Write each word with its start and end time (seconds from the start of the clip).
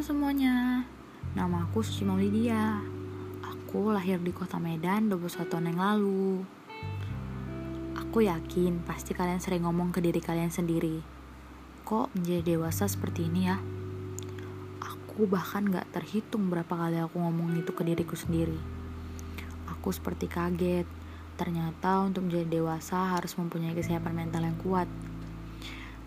semuanya, 0.00 0.88
nama 1.36 1.68
aku 1.68 1.84
Suci 1.84 2.08
Maulidia. 2.08 2.80
Aku 3.44 3.92
lahir 3.92 4.16
di 4.16 4.32
kota 4.32 4.56
Medan 4.56 5.12
21 5.12 5.44
tahun 5.44 5.68
yang 5.68 5.76
lalu. 5.76 6.40
Aku 8.00 8.24
yakin 8.24 8.80
pasti 8.88 9.12
kalian 9.12 9.44
sering 9.44 9.68
ngomong 9.68 9.92
ke 9.92 10.00
diri 10.00 10.24
kalian 10.24 10.48
sendiri. 10.48 11.04
Kok 11.84 12.16
menjadi 12.16 12.56
dewasa 12.56 12.88
seperti 12.88 13.28
ini 13.28 13.52
ya? 13.52 13.60
Aku 14.80 15.28
bahkan 15.28 15.68
gak 15.68 15.92
terhitung 15.92 16.48
berapa 16.48 16.72
kali 16.72 16.96
aku 16.96 17.20
ngomong 17.20 17.60
itu 17.60 17.76
ke 17.76 17.84
diriku 17.84 18.16
sendiri. 18.16 18.56
Aku 19.68 19.92
seperti 19.92 20.32
kaget. 20.32 20.88
Ternyata 21.36 22.08
untuk 22.08 22.24
menjadi 22.24 22.48
dewasa 22.48 23.20
harus 23.20 23.36
mempunyai 23.36 23.76
kesehatan 23.76 24.16
mental 24.16 24.48
yang 24.48 24.56
kuat. 24.64 24.88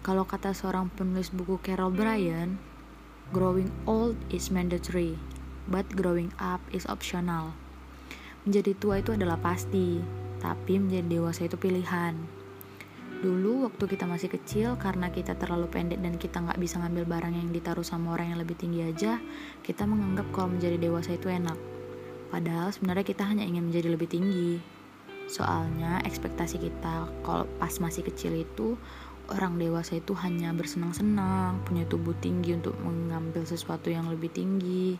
Kalau 0.01 0.25
kata 0.25 0.57
seorang 0.57 0.89
penulis 0.89 1.29
buku 1.29 1.61
Carol 1.61 1.93
Bryan, 1.93 2.72
growing 3.31 3.71
old 3.87 4.19
is 4.33 4.51
mandatory, 4.51 5.15
but 5.71 5.87
growing 5.95 6.33
up 6.41 6.59
is 6.75 6.83
optional. 6.91 7.55
Menjadi 8.43 8.75
tua 8.75 8.99
itu 8.99 9.15
adalah 9.15 9.39
pasti, 9.39 10.03
tapi 10.43 10.75
menjadi 10.75 11.07
dewasa 11.07 11.47
itu 11.47 11.55
pilihan. 11.55 12.19
Dulu 13.23 13.71
waktu 13.71 13.87
kita 13.87 14.03
masih 14.03 14.27
kecil 14.27 14.75
karena 14.75 15.07
kita 15.07 15.39
terlalu 15.39 15.71
pendek 15.71 16.03
dan 16.03 16.19
kita 16.19 16.43
nggak 16.43 16.59
bisa 16.59 16.83
ngambil 16.83 17.07
barang 17.07 17.31
yang 17.31 17.49
ditaruh 17.55 17.87
sama 17.87 18.19
orang 18.19 18.35
yang 18.35 18.39
lebih 18.43 18.59
tinggi 18.59 18.83
aja, 18.83 19.15
kita 19.63 19.87
menganggap 19.87 20.27
kalau 20.35 20.51
menjadi 20.51 20.75
dewasa 20.75 21.15
itu 21.15 21.31
enak. 21.31 21.55
Padahal 22.27 22.75
sebenarnya 22.75 23.07
kita 23.07 23.23
hanya 23.23 23.47
ingin 23.47 23.71
menjadi 23.71 23.95
lebih 23.95 24.11
tinggi. 24.11 24.59
Soalnya 25.31 26.03
ekspektasi 26.03 26.59
kita 26.59 27.07
kalau 27.23 27.47
pas 27.55 27.71
masih 27.79 28.03
kecil 28.03 28.35
itu 28.43 28.75
orang 29.33 29.57
dewasa 29.57 29.97
itu 29.97 30.13
hanya 30.21 30.53
bersenang-senang, 30.53 31.65
punya 31.65 31.83
tubuh 31.89 32.13
tinggi 32.21 32.53
untuk 32.53 32.77
mengambil 32.79 33.41
sesuatu 33.43 33.89
yang 33.89 34.05
lebih 34.07 34.29
tinggi, 34.29 34.95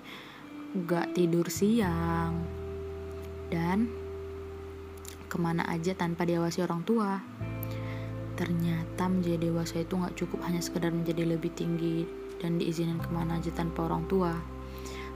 gak 0.90 1.14
tidur 1.14 1.46
siang, 1.54 2.42
dan 3.54 3.86
ke 5.30 5.38
mana 5.38 5.62
aja 5.70 5.94
tanpa 5.94 6.26
diawasi 6.26 6.66
orang 6.66 6.82
tua. 6.82 7.22
Ternyata 8.34 9.06
menjadi 9.06 9.54
dewasa 9.54 9.86
itu 9.86 9.94
gak 9.94 10.18
cukup 10.18 10.42
hanya 10.50 10.66
sekedar 10.66 10.90
menjadi 10.90 11.38
lebih 11.38 11.54
tinggi 11.54 12.10
dan 12.42 12.58
diizinin 12.58 12.98
ke 12.98 13.10
mana 13.14 13.38
aja 13.38 13.54
tanpa 13.54 13.86
orang 13.86 14.10
tua. 14.10 14.34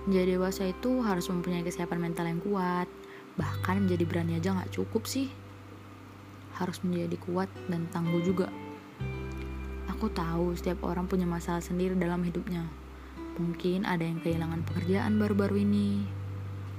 Menjadi 0.05 0.37
dewasa 0.37 0.69
itu 0.69 1.01
harus 1.01 1.25
mempunyai 1.27 1.65
kesiapan 1.65 1.99
mental 1.99 2.29
yang 2.29 2.39
kuat, 2.39 2.87
bahkan 3.33 3.81
menjadi 3.81 4.05
berani 4.05 4.37
aja 4.37 4.53
gak 4.53 4.69
cukup 4.77 5.09
sih. 5.09 5.33
Harus 6.53 6.77
menjadi 6.85 7.17
kuat 7.17 7.49
dan 7.65 7.89
tangguh 7.89 8.21
juga. 8.21 8.49
Aku 9.97 10.13
tahu 10.13 10.53
setiap 10.53 10.85
orang 10.85 11.09
punya 11.09 11.25
masalah 11.25 11.57
sendiri 11.57 11.97
dalam 11.97 12.21
hidupnya. 12.21 12.69
Mungkin 13.41 13.81
ada 13.81 14.05
yang 14.05 14.21
kehilangan 14.21 14.61
pekerjaan 14.61 15.17
baru-baru 15.17 15.65
ini, 15.65 16.05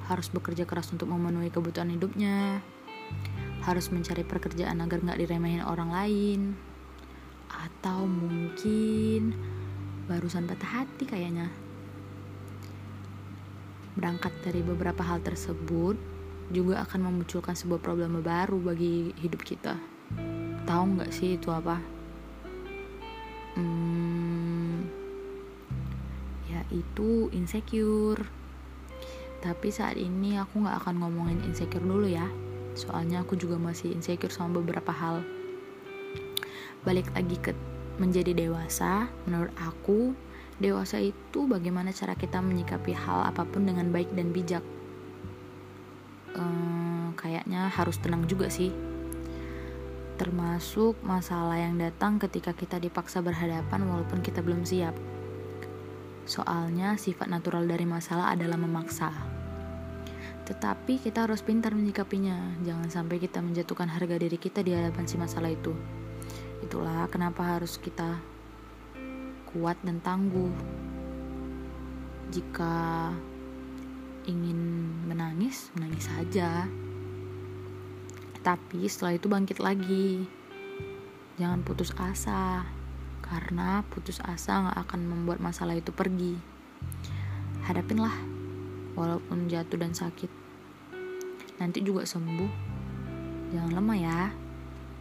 harus 0.07 0.31
bekerja 0.31 0.63
keras 0.63 0.95
untuk 0.95 1.11
memenuhi 1.11 1.51
kebutuhan 1.51 1.91
hidupnya, 1.91 2.63
harus 3.67 3.91
mencari 3.91 4.23
pekerjaan 4.23 4.79
agar 4.79 5.03
nggak 5.03 5.19
diremehin 5.19 5.67
orang 5.67 5.91
lain, 5.91 6.41
atau 7.51 8.07
mungkin 8.07 9.35
barusan 10.07 10.47
patah 10.47 10.87
hati 10.87 11.03
kayaknya. 11.03 11.51
Berangkat 13.99 14.31
dari 14.47 14.63
beberapa 14.63 15.03
hal 15.03 15.27
tersebut, 15.27 15.99
juga 16.55 16.87
akan 16.87 17.11
memunculkan 17.11 17.59
sebuah 17.59 17.83
problem 17.83 18.23
baru 18.23 18.63
bagi 18.63 19.11
hidup 19.19 19.43
kita. 19.43 19.75
Tahu 20.71 20.83
nggak 20.95 21.11
sih 21.11 21.35
itu 21.35 21.51
apa? 21.51 21.98
Hmm, 23.59 24.87
yaitu 26.47 27.27
insecure. 27.34 28.22
Tapi 29.38 29.69
saat 29.71 29.99
ini 29.99 30.38
aku 30.38 30.62
gak 30.66 30.83
akan 30.87 31.03
ngomongin 31.03 31.43
insecure 31.47 31.83
dulu 31.83 32.06
ya. 32.06 32.27
Soalnya 32.78 33.27
aku 33.27 33.34
juga 33.34 33.59
masih 33.59 33.91
insecure 33.94 34.31
sama 34.31 34.62
beberapa 34.62 34.94
hal. 34.94 35.27
Balik 36.87 37.10
lagi 37.15 37.37
ke 37.38 37.53
menjadi 37.99 38.31
dewasa 38.31 39.10
menurut 39.27 39.50
aku 39.59 40.15
dewasa 40.62 41.03
itu 41.03 41.50
bagaimana 41.50 41.91
cara 41.91 42.15
kita 42.15 42.38
menyikapi 42.38 42.94
hal 42.94 43.27
apa 43.27 43.43
pun 43.43 43.66
dengan 43.66 43.91
baik 43.91 44.15
dan 44.15 44.31
bijak. 44.31 44.62
Ehm, 46.38 47.15
kayaknya 47.19 47.66
harus 47.75 47.99
tenang 47.99 48.31
juga 48.31 48.47
sih 48.47 48.71
termasuk 50.19 50.99
masalah 51.06 51.55
yang 51.62 51.79
datang 51.79 52.19
ketika 52.19 52.51
kita 52.51 52.83
dipaksa 52.83 53.23
berhadapan 53.23 53.87
walaupun 53.87 54.19
kita 54.19 54.43
belum 54.43 54.67
siap. 54.67 54.93
Soalnya 56.27 56.99
sifat 56.99 57.31
natural 57.31 57.65
dari 57.71 57.87
masalah 57.87 58.34
adalah 58.34 58.59
memaksa. 58.59 59.15
Tetapi 60.45 60.99
kita 60.99 61.25
harus 61.25 61.41
pintar 61.41 61.73
menyikapinya, 61.73 62.59
jangan 62.67 62.91
sampai 62.91 63.23
kita 63.23 63.39
menjatuhkan 63.39 63.87
harga 63.87 64.19
diri 64.19 64.37
kita 64.37 64.61
di 64.67 64.75
hadapan 64.75 65.07
si 65.07 65.15
masalah 65.15 65.55
itu. 65.55 65.71
Itulah 66.67 67.07
kenapa 67.07 67.57
harus 67.57 67.78
kita 67.78 68.19
kuat 69.55 69.78
dan 69.87 70.03
tangguh. 70.03 70.51
Jika 72.34 73.15
ingin 74.28 74.61
menangis, 75.09 75.73
menangis 75.78 76.11
saja 76.11 76.69
tapi 78.48 78.88
setelah 78.88 79.20
itu 79.20 79.28
bangkit 79.28 79.60
lagi. 79.60 80.25
Jangan 81.36 81.60
putus 81.60 81.92
asa 82.00 82.64
karena 83.20 83.84
putus 83.92 84.25
asa 84.25 84.72
gak 84.72 84.88
akan 84.88 85.04
membuat 85.04 85.36
masalah 85.36 85.76
itu 85.76 85.92
pergi. 85.92 86.32
Hadapinlah 87.69 88.16
walaupun 88.97 89.53
jatuh 89.53 89.76
dan 89.76 89.92
sakit. 89.92 90.32
Nanti 91.60 91.84
juga 91.84 92.09
sembuh. 92.09 92.48
Jangan 93.53 93.76
lemah 93.76 93.98
ya. 94.00 94.32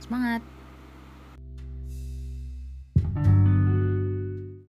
Semangat 0.03 0.43